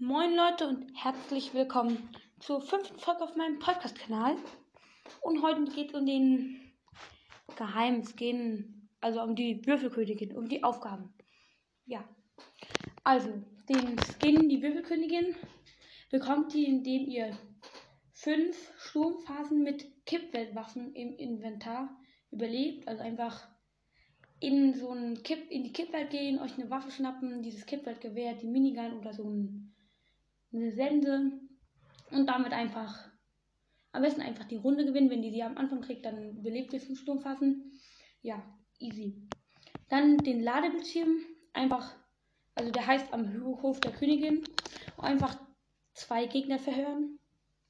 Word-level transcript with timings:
Moin 0.00 0.36
Leute 0.36 0.68
und 0.68 0.92
herzlich 0.94 1.54
willkommen 1.54 2.08
zur 2.38 2.60
fünften 2.60 3.00
Folge 3.00 3.24
auf 3.24 3.34
meinem 3.34 3.58
Podcast-Kanal. 3.58 4.36
Und 5.22 5.42
heute 5.42 5.64
geht 5.72 5.88
es 5.88 5.94
um 5.96 6.06
den 6.06 6.72
Geheimskin, 7.56 8.88
also 9.00 9.20
um 9.22 9.34
die 9.34 9.66
Würfelkönigin, 9.66 10.36
um 10.36 10.48
die 10.48 10.62
Aufgaben. 10.62 11.12
Ja, 11.84 12.08
also 13.02 13.42
den 13.68 13.96
Skin, 13.98 14.48
die 14.48 14.62
Würfelkönigin, 14.62 15.34
bekommt 16.12 16.54
ihr, 16.54 16.68
indem 16.68 17.08
ihr 17.08 17.36
fünf 18.12 18.56
Sturmphasen 18.78 19.64
mit 19.64 20.06
Kippweltwaffen 20.06 20.94
im 20.94 21.16
Inventar 21.16 21.90
überlebt. 22.30 22.86
Also 22.86 23.02
einfach 23.02 23.48
in 24.38 24.74
so 24.74 24.92
ein 24.92 25.24
Kipp, 25.24 25.50
in 25.50 25.64
die 25.64 25.72
Kippwelt 25.72 26.10
gehen, 26.10 26.38
euch 26.38 26.56
eine 26.56 26.70
Waffe 26.70 26.92
schnappen, 26.92 27.42
dieses 27.42 27.66
Kippweltgewehr, 27.66 28.34
die 28.34 28.46
Minigun 28.46 28.96
oder 28.96 29.12
so 29.12 29.28
ein, 29.28 29.74
eine 30.52 30.72
Sense 30.72 31.32
und 32.10 32.26
damit 32.26 32.52
einfach 32.52 33.08
am 33.92 34.02
besten 34.02 34.20
einfach 34.20 34.44
die 34.44 34.56
Runde 34.56 34.84
gewinnen. 34.84 35.10
Wenn 35.10 35.22
die 35.22 35.30
sie 35.30 35.42
am 35.42 35.56
Anfang 35.56 35.80
kriegt, 35.80 36.04
dann 36.04 36.36
überlebt 36.38 36.72
ihr 36.72 36.80
fünf 36.80 37.00
Sturmphasen. 37.00 37.72
Ja, 38.22 38.42
easy. 38.78 39.28
Dann 39.88 40.18
den 40.18 40.42
Ladebildschirm 40.42 41.18
einfach, 41.52 41.94
also 42.54 42.70
der 42.70 42.86
heißt 42.86 43.12
am 43.12 43.42
Hof 43.62 43.80
der 43.80 43.92
Königin, 43.92 44.44
einfach 44.98 45.38
zwei 45.94 46.26
Gegner 46.26 46.58
verhören. 46.58 47.18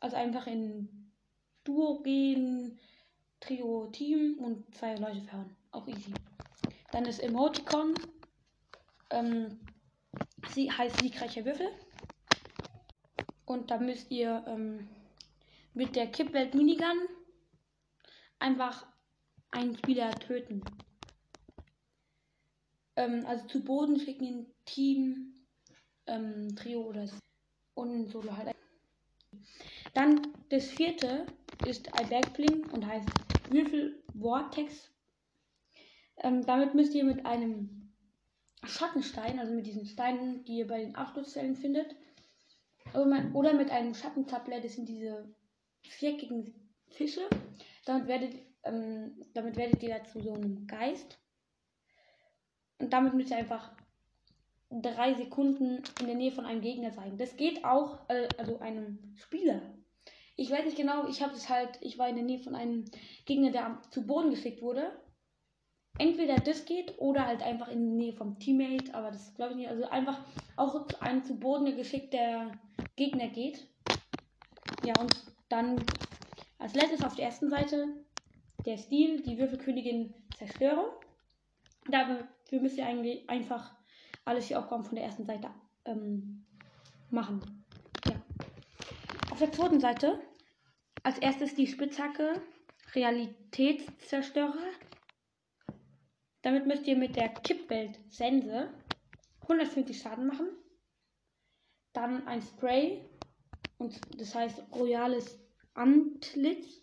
Also 0.00 0.16
einfach 0.16 0.46
in 0.46 1.10
Duo 1.64 2.02
gehen, 2.02 2.78
Trio, 3.40 3.86
Team 3.86 4.38
und 4.38 4.74
zwei 4.74 4.94
Leute 4.96 5.22
verhören. 5.22 5.56
Auch 5.70 5.86
easy. 5.88 6.12
Dann 6.92 7.04
das 7.04 7.18
Emoticon. 7.18 7.94
Ähm, 9.10 9.60
sie 10.50 10.70
heißt 10.70 11.00
siegreicher 11.00 11.44
Würfel. 11.44 11.68
Und 13.46 13.70
da 13.70 13.78
müsst 13.78 14.10
ihr 14.10 14.44
ähm, 14.46 14.88
mit 15.72 15.96
der 15.96 16.08
Kippwelt 16.08 16.54
Minigun 16.54 17.08
einfach 18.38 18.86
einen 19.50 19.76
Spieler 19.78 20.10
töten. 20.10 20.62
Ähm, 22.96 23.24
also 23.26 23.46
zu 23.46 23.64
Boden 23.64 23.98
schicken 23.98 24.26
in 24.26 24.46
Team, 24.66 25.46
ähm, 26.06 26.54
Trio 26.56 26.82
oder 26.82 27.08
und 27.74 28.08
Solo 28.08 28.36
halt. 28.36 28.54
Dann 29.94 30.20
das 30.50 30.66
vierte 30.66 31.26
ist 31.66 31.92
ein 31.98 32.08
Backbling 32.08 32.68
und 32.70 32.86
heißt 32.86 33.08
Würfel 33.50 34.02
Vortex 34.20 34.90
ähm, 36.18 36.44
damit 36.46 36.74
müsst 36.74 36.94
ihr 36.94 37.04
mit 37.04 37.26
einem 37.26 37.92
Schattenstein, 38.64 39.38
also 39.38 39.52
mit 39.52 39.66
diesen 39.66 39.86
Steinen, 39.86 40.44
die 40.44 40.58
ihr 40.58 40.66
bei 40.66 40.80
den 40.80 40.96
Abschlusszellen 40.96 41.56
findet, 41.56 41.94
oder 42.94 43.52
mit 43.54 43.70
einem 43.70 43.94
Schattentablet, 43.94 44.64
das 44.64 44.74
sind 44.74 44.88
diese 44.88 45.28
viereckigen 45.82 46.54
Fische. 46.88 47.28
Damit 47.84 48.08
werdet, 48.08 48.34
ähm, 48.64 49.22
damit 49.34 49.56
werdet 49.56 49.82
ihr 49.82 49.96
dazu 49.96 50.20
so 50.20 50.32
einem 50.32 50.66
Geist. 50.66 51.18
Und 52.78 52.92
damit 52.92 53.14
müsst 53.14 53.30
ihr 53.30 53.36
einfach 53.36 53.72
drei 54.70 55.14
Sekunden 55.14 55.82
in 56.00 56.06
der 56.06 56.16
Nähe 56.16 56.32
von 56.32 56.44
einem 56.44 56.60
Gegner 56.60 56.90
sein. 56.90 57.16
Das 57.18 57.36
geht 57.36 57.64
auch, 57.64 58.08
äh, 58.08 58.28
also 58.38 58.58
einem 58.58 59.14
Spieler. 59.16 59.62
Ich 60.36 60.50
weiß 60.50 60.64
nicht 60.64 60.76
genau, 60.76 61.08
ich 61.08 61.22
habe 61.22 61.34
es 61.34 61.48
halt, 61.48 61.78
ich 61.80 61.98
war 61.98 62.08
in 62.08 62.16
der 62.16 62.24
Nähe 62.24 62.40
von 62.40 62.54
einem 62.54 62.84
Gegner, 63.24 63.50
der 63.50 63.80
zu 63.90 64.06
Boden 64.06 64.30
geschickt 64.30 64.60
wurde 64.60 64.92
entweder 65.98 66.36
das 66.36 66.64
geht 66.64 66.98
oder 66.98 67.26
halt 67.26 67.42
einfach 67.42 67.68
in 67.68 67.82
die 67.82 67.96
Nähe 67.96 68.12
vom 68.12 68.38
Teammate, 68.38 68.94
aber 68.94 69.10
das 69.10 69.34
glaube 69.34 69.52
ich 69.52 69.58
nicht. 69.58 69.68
Also 69.68 69.84
einfach 69.88 70.20
auch 70.56 70.86
ein 71.00 71.24
zu 71.24 71.38
Boden 71.38 71.76
geschickt 71.76 72.12
der 72.12 72.52
Gegner 72.96 73.28
geht. 73.28 73.68
Ja, 74.84 74.94
und 74.98 75.14
dann 75.48 75.84
als 76.58 76.74
letztes 76.74 77.04
auf 77.04 77.14
der 77.14 77.26
ersten 77.26 77.50
Seite 77.50 78.04
der 78.64 78.78
Stil, 78.78 79.22
die 79.22 79.38
Würfelkönigin 79.38 80.14
Zerstörung. 80.36 80.86
Dafür 81.88 82.26
müsst 82.60 82.76
ihr 82.76 82.86
eigentlich 82.86 83.28
einfach 83.30 83.74
alles 84.24 84.48
die 84.48 84.56
Aufgaben 84.56 84.84
von 84.84 84.96
der 84.96 85.04
ersten 85.04 85.24
Seite 85.24 85.50
ähm, 85.84 86.44
machen. 87.10 87.64
Ja. 88.06 88.20
Auf 89.30 89.38
der 89.38 89.52
zweiten 89.52 89.80
Seite 89.80 90.20
als 91.02 91.18
erstes 91.18 91.54
die 91.54 91.68
Spitzhacke 91.68 92.42
Realitätszerstörer. 92.94 94.58
Damit 96.42 96.66
müsst 96.66 96.86
ihr 96.86 96.96
mit 96.96 97.16
der 97.16 97.28
Kippwelt 97.28 98.00
Sense 98.08 98.72
150 99.42 99.98
Schaden 99.98 100.26
machen. 100.26 100.48
Dann 101.96 102.26
ein 102.26 102.42
Spray. 102.42 103.00
Und 103.78 103.98
das 104.20 104.34
heißt 104.34 104.62
Royales 104.74 105.40
Antlitz. 105.72 106.80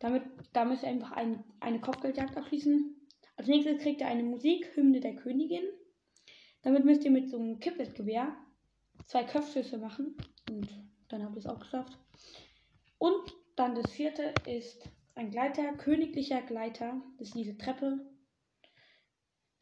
Damit, 0.00 0.24
da 0.52 0.64
müsst 0.64 0.82
ihr 0.82 0.88
einfach 0.88 1.12
ein, 1.12 1.44
eine 1.60 1.80
Kopfgeldjagd 1.80 2.36
abschließen. 2.36 2.96
Als 3.36 3.46
nächstes 3.46 3.80
kriegt 3.80 4.00
ihr 4.00 4.08
eine 4.08 4.24
Musikhymne 4.24 4.98
der 4.98 5.14
Königin. 5.14 5.62
Damit 6.62 6.84
müsst 6.84 7.04
ihr 7.04 7.12
mit 7.12 7.30
so 7.30 7.38
einem 7.38 7.60
Kippweltgewehr 7.60 8.36
zwei 9.06 9.22
Köpfschüsse 9.22 9.78
machen. 9.78 10.16
Und 10.50 10.68
dann 11.08 11.22
habt 11.22 11.36
ihr 11.36 11.38
es 11.38 11.46
auch 11.46 11.60
geschafft. 11.60 11.96
Und 12.98 13.32
dann 13.54 13.76
das 13.76 13.92
vierte 13.92 14.34
ist 14.48 14.82
ein 15.14 15.30
Gleiter, 15.30 15.74
königlicher 15.74 16.42
Gleiter. 16.42 17.00
Das 17.18 17.28
ist 17.28 17.36
diese 17.36 17.56
Treppe. 17.56 18.00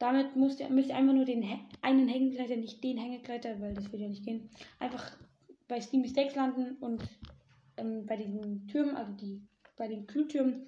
Damit 0.01 0.35
müsst 0.35 0.59
ihr, 0.59 0.67
müsst 0.69 0.89
ihr 0.89 0.95
einfach 0.95 1.13
nur 1.13 1.25
den 1.25 1.45
einen 1.83 2.07
Hängegleiter, 2.07 2.55
nicht 2.55 2.83
den 2.83 2.97
Hängegleiter, 2.97 3.61
weil 3.61 3.75
das 3.75 3.91
wird 3.91 4.01
ja 4.01 4.07
nicht 4.07 4.25
gehen. 4.25 4.49
Einfach 4.79 5.15
bei 5.67 5.79
Steamy 5.79 6.09
Stakes 6.09 6.33
landen 6.33 6.77
und 6.77 7.03
ähm, 7.77 8.07
bei 8.07 8.17
diesen 8.17 8.67
Türmen, 8.67 8.95
also 8.95 9.11
die 9.13 9.47
bei 9.77 9.87
den 9.87 10.07
Glühtürmen, 10.07 10.65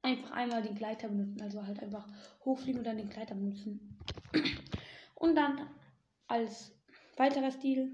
einfach 0.00 0.30
einmal 0.30 0.62
den 0.62 0.76
Gleiter 0.76 1.08
benutzen. 1.08 1.42
Also 1.42 1.66
halt 1.66 1.82
einfach 1.82 2.08
hochfliegen 2.46 2.78
und 2.78 2.86
dann 2.86 2.96
den 2.96 3.10
Gleiter 3.10 3.34
benutzen. 3.34 3.98
Und 5.14 5.36
dann 5.36 5.68
als 6.26 6.74
weiterer 7.16 7.50
Stil 7.50 7.92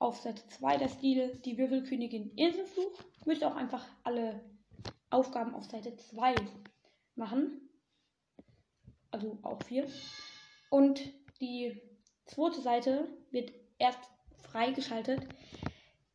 auf 0.00 0.18
Seite 0.18 0.46
2 0.48 0.76
der 0.78 0.88
Stil 0.88 1.40
die 1.44 1.58
Würfelkönigin 1.58 2.32
Inselfluch. 2.34 3.00
Müsst 3.24 3.42
ihr 3.42 3.48
auch 3.48 3.56
einfach 3.56 3.86
alle 4.02 4.40
Aufgaben 5.10 5.54
auf 5.54 5.64
Seite 5.64 5.96
2 5.96 6.34
machen 7.16 7.64
also 9.14 9.38
auch 9.42 9.62
vier. 9.62 9.86
Und 10.70 11.00
die 11.40 11.80
zweite 12.26 12.60
Seite 12.60 13.08
wird 13.30 13.52
erst 13.78 14.00
freigeschaltet, 14.42 15.22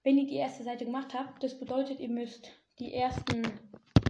wenn 0.03 0.17
ihr 0.17 0.27
die 0.27 0.35
erste 0.35 0.63
Seite 0.63 0.85
gemacht 0.85 1.13
habt. 1.13 1.43
Das 1.43 1.59
bedeutet, 1.59 1.99
ihr 1.99 2.09
müsst 2.09 2.51
die 2.79 2.93
ersten 2.93 3.43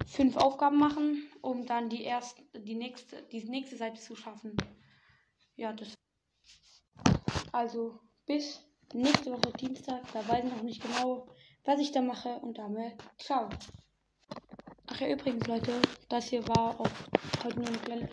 fünf 0.07 0.37
Aufgaben 0.37 0.77
machen, 0.77 1.23
um 1.41 1.65
dann 1.65 1.89
die 1.89 2.03
erste, 2.03 2.41
die 2.53 2.75
nächste, 2.75 3.21
die 3.31 3.43
nächste 3.43 3.77
Seite 3.77 3.99
zu 3.99 4.15
schaffen. 4.15 4.55
Ja, 5.55 5.73
das. 5.73 5.93
Also 7.51 7.99
bis 8.25 8.63
nächste 8.93 9.31
Woche 9.31 9.51
Dienstag. 9.59 10.01
Da 10.13 10.27
weiß 10.27 10.45
ich 10.45 10.51
noch 10.51 10.63
nicht 10.63 10.81
genau, 10.81 11.27
was 11.63 11.79
ich 11.79 11.91
da 11.91 12.01
mache. 12.01 12.39
Und 12.39 12.57
damit 12.57 12.93
ciao. 13.17 13.49
Ach 14.87 14.99
ja, 14.99 15.09
übrigens, 15.09 15.45
Leute, 15.47 15.73
das 16.09 16.29
hier 16.29 16.47
war 16.47 16.79
auch 16.79 16.89
heute 17.43 17.59
nur 17.59 17.67
eine 17.67 17.77
kleine 17.77 18.09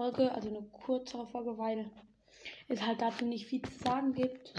Folge, 0.00 0.32
also 0.32 0.48
eine 0.48 0.62
kürzere 0.82 1.26
Folge, 1.26 1.58
weil 1.58 1.90
es 2.68 2.80
halt 2.80 3.02
dazu 3.02 3.26
nicht 3.26 3.44
viel 3.44 3.60
zu 3.60 3.78
sagen 3.80 4.14
gibt. 4.14 4.54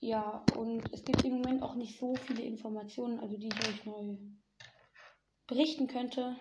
Ja, 0.00 0.42
und 0.56 0.82
es 0.94 1.04
gibt 1.04 1.22
im 1.26 1.34
Moment 1.34 1.62
auch 1.62 1.74
nicht 1.74 1.98
so 1.98 2.14
viele 2.14 2.42
Informationen, 2.42 3.20
also 3.20 3.36
die 3.36 3.48
ich 3.48 3.68
euch 3.68 3.84
neu 3.84 4.16
berichten 5.46 5.88
könnte. 5.88 6.36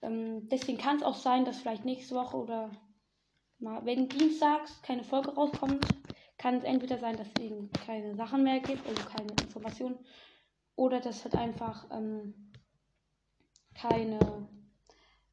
Ähm, 0.00 0.48
deswegen 0.48 0.78
kann 0.78 0.96
es 0.96 1.02
auch 1.02 1.16
sein, 1.16 1.44
dass 1.44 1.58
vielleicht 1.58 1.84
nächste 1.84 2.14
Woche 2.14 2.38
oder 2.38 2.70
mal, 3.58 3.84
wenn 3.84 4.08
dienstags 4.08 4.80
keine 4.80 5.04
Folge 5.04 5.34
rauskommt, 5.34 5.84
kann 6.38 6.54
es 6.54 6.64
entweder 6.64 6.96
sein, 6.96 7.18
dass 7.18 7.28
es 7.28 7.42
eben 7.42 7.70
keine 7.72 8.14
Sachen 8.14 8.42
mehr 8.42 8.60
gibt, 8.60 8.86
also 8.86 9.02
keine 9.02 9.30
Informationen, 9.32 9.98
oder 10.76 11.00
dass 11.00 11.24
halt 11.24 11.34
einfach 11.34 11.84
ähm, 11.90 12.54
keine 13.74 14.48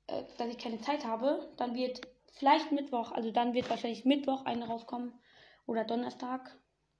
äh, 0.07 0.23
dass 0.37 0.49
ich 0.49 0.57
keine 0.57 0.79
Zeit 0.79 1.05
habe, 1.05 1.51
dann 1.57 1.75
wird 1.75 2.01
vielleicht 2.33 2.71
Mittwoch, 2.71 3.11
also 3.11 3.31
dann 3.31 3.53
wird 3.53 3.69
wahrscheinlich 3.69 4.05
Mittwoch 4.05 4.45
eine 4.45 4.67
rauskommen 4.67 5.13
oder 5.65 5.83
Donnerstag. 5.83 6.57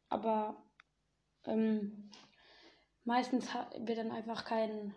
Aber 0.10 0.64
ähm, 1.46 2.12
meistens 3.04 3.48
wird 3.80 3.98
dann 3.98 4.12
einfach 4.12 4.46
kein, 4.46 4.94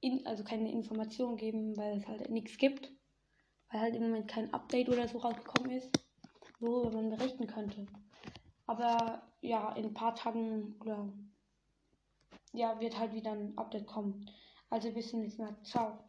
in, 0.00 0.26
also 0.26 0.44
keine 0.44 0.70
Information 0.70 1.36
geben, 1.36 1.76
weil 1.76 1.98
es 1.98 2.08
halt 2.08 2.28
nichts 2.30 2.58
gibt. 2.58 2.90
Weil 3.70 3.80
halt 3.80 3.94
im 3.94 4.02
Moment 4.02 4.28
kein 4.28 4.52
Update 4.54 4.88
oder 4.88 5.06
so 5.08 5.18
rausgekommen 5.18 5.70
ist, 5.72 5.90
worüber 6.58 6.90
man 6.90 7.10
berichten 7.10 7.46
könnte. 7.46 7.86
Aber 8.66 9.22
ja, 9.40 9.72
in 9.72 9.86
ein 9.86 9.94
paar 9.94 10.14
Tagen 10.14 10.76
oder 10.80 11.12
ja, 12.52 12.80
wird 12.80 12.98
halt 12.98 13.12
wieder 13.12 13.32
ein 13.32 13.56
Update 13.56 13.86
kommen. 13.86 14.30
Also 14.70 14.90
bis 14.92 15.10
zum 15.10 15.20
nächsten 15.20 15.42
Mal. 15.42 15.56
Ciao. 15.62 16.07